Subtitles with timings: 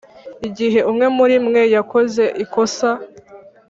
[0.47, 2.89] igihe umwe muri mwe yakoze ikosa